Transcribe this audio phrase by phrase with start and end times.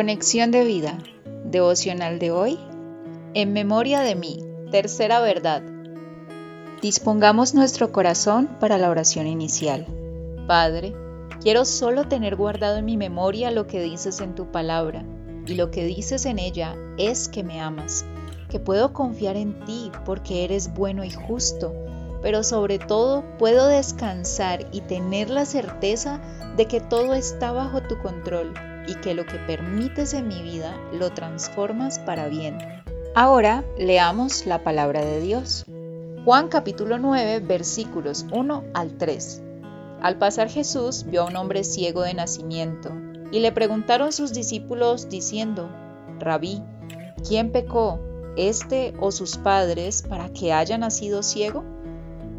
[0.00, 0.96] Conexión de vida.
[1.44, 2.58] Devocional de hoy.
[3.34, 4.38] En memoria de mí.
[4.70, 5.62] Tercera verdad.
[6.80, 9.86] Dispongamos nuestro corazón para la oración inicial.
[10.46, 10.94] Padre,
[11.42, 15.04] quiero solo tener guardado en mi memoria lo que dices en tu palabra,
[15.46, 18.06] y lo que dices en ella es que me amas,
[18.48, 21.74] que puedo confiar en ti porque eres bueno y justo,
[22.22, 26.20] pero sobre todo puedo descansar y tener la certeza
[26.56, 28.52] de que todo está bajo tu control
[28.86, 32.58] y que lo que permites en mi vida lo transformas para bien.
[33.14, 35.64] Ahora leamos la palabra de Dios.
[36.24, 39.42] Juan capítulo 9 versículos 1 al 3.
[40.02, 42.90] Al pasar Jesús vio a un hombre ciego de nacimiento
[43.32, 45.68] y le preguntaron sus discípulos diciendo,
[46.18, 46.62] Rabí,
[47.26, 48.00] ¿quién pecó,
[48.36, 51.64] este o sus padres, para que haya nacido ciego?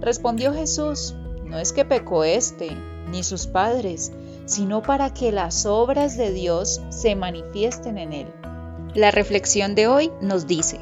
[0.02, 1.14] Respondió Jesús,
[1.46, 2.76] no es que pecó este,
[3.12, 4.12] ni sus padres,
[4.46, 8.28] sino para que las obras de Dios se manifiesten en él.
[8.96, 10.80] La reflexión de hoy nos dice,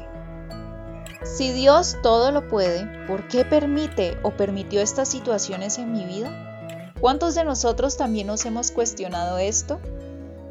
[1.22, 6.94] si Dios todo lo puede, ¿por qué permite o permitió estas situaciones en mi vida?
[6.98, 9.80] ¿Cuántos de nosotros también nos hemos cuestionado esto?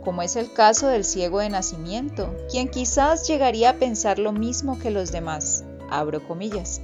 [0.03, 4.77] Como es el caso del ciego de nacimiento, quien quizás llegaría a pensar lo mismo
[4.77, 6.81] que los demás, abro comillas,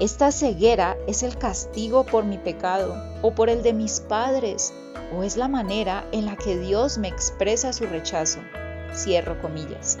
[0.00, 4.72] esta ceguera es el castigo por mi pecado o por el de mis padres,
[5.16, 8.40] o es la manera en la que Dios me expresa su rechazo.
[8.94, 9.98] Cierro comillas.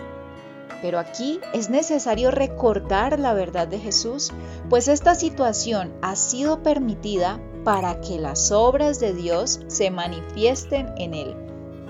[0.80, 4.32] Pero aquí es necesario recordar la verdad de Jesús,
[4.70, 11.14] pues esta situación ha sido permitida para que las obras de Dios se manifiesten en
[11.14, 11.36] él.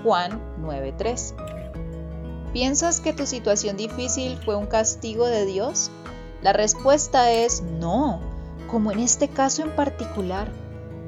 [0.03, 1.35] Juan 9:3.
[2.53, 5.91] ¿Piensas que tu situación difícil fue un castigo de Dios?
[6.41, 8.21] La respuesta es no,
[8.69, 10.47] como en este caso en particular.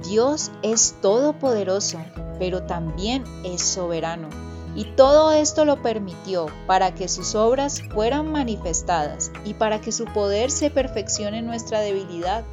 [0.03, 1.99] Dios es todopoderoso,
[2.37, 4.27] pero también es soberano.
[4.75, 10.05] Y todo esto lo permitió para que sus obras fueran manifestadas y para que su
[10.05, 12.43] poder se perfeccione en nuestra debilidad.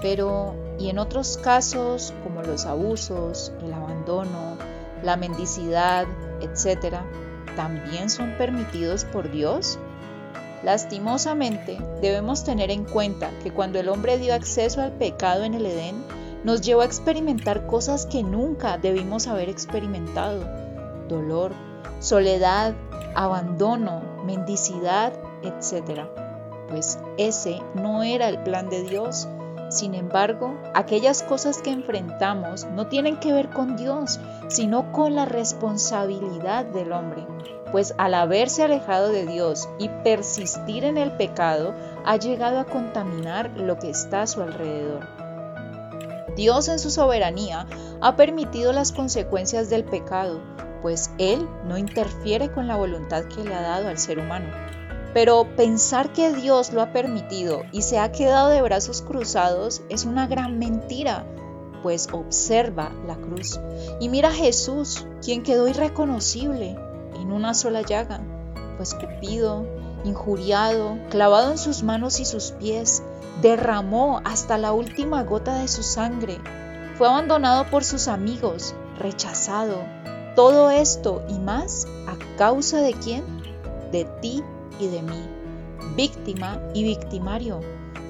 [0.00, 4.56] Pero, ¿y en otros casos como los abusos, el abandono,
[5.02, 6.06] la mendicidad,
[6.40, 7.04] etcétera,
[7.56, 9.78] también son permitidos por Dios?
[10.64, 15.66] Lastimosamente, debemos tener en cuenta que cuando el hombre dio acceso al pecado en el
[15.66, 16.02] Edén,
[16.42, 20.42] nos llevó a experimentar cosas que nunca debimos haber experimentado.
[21.06, 21.52] Dolor,
[22.00, 22.72] soledad,
[23.14, 26.06] abandono, mendicidad, etc.
[26.70, 29.28] Pues ese no era el plan de Dios.
[29.68, 35.26] Sin embargo, aquellas cosas que enfrentamos no tienen que ver con Dios, sino con la
[35.26, 37.26] responsabilidad del hombre
[37.72, 43.50] pues al haberse alejado de Dios y persistir en el pecado, ha llegado a contaminar
[43.56, 45.06] lo que está a su alrededor.
[46.36, 47.66] Dios en su soberanía
[48.00, 50.40] ha permitido las consecuencias del pecado,
[50.82, 54.46] pues Él no interfiere con la voluntad que le ha dado al ser humano.
[55.14, 60.04] Pero pensar que Dios lo ha permitido y se ha quedado de brazos cruzados es
[60.04, 61.24] una gran mentira,
[61.82, 63.60] pues observa la cruz
[64.00, 66.76] y mira a Jesús, quien quedó irreconocible,
[67.24, 68.20] en una sola llaga,
[68.76, 69.66] fue escupido,
[70.04, 73.02] injuriado, clavado en sus manos y sus pies,
[73.40, 76.38] derramó hasta la última gota de su sangre,
[76.96, 79.78] fue abandonado por sus amigos, rechazado.
[80.36, 83.24] Todo esto y más a causa de quién?
[83.90, 84.42] De ti
[84.78, 85.22] y de mí,
[85.96, 87.60] víctima y victimario,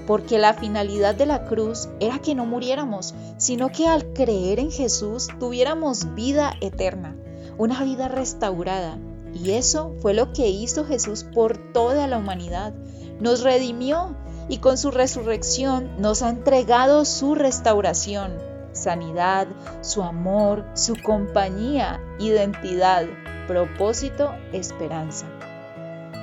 [0.09, 4.73] porque la finalidad de la cruz era que no muriéramos, sino que al creer en
[4.73, 7.15] Jesús tuviéramos vida eterna
[7.59, 8.99] una vida restaurada.
[9.33, 12.73] Y eso fue lo que hizo Jesús por toda la humanidad.
[13.21, 14.17] Nos redimió
[14.49, 18.33] y con su resurrección nos ha entregado su restauración,
[18.73, 19.49] sanidad,
[19.81, 23.07] su amor, su compañía, identidad,
[23.47, 25.27] propósito, esperanza.